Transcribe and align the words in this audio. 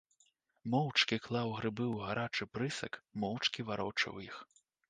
Моўчкі 0.75 1.15
клаў 1.25 1.53
грыбы 1.59 1.85
ў 1.93 2.09
гарачы 2.09 2.49
прысак, 2.57 2.99
моўчкі 3.25 3.59
варочаў 3.73 4.13
іх. 4.31 4.35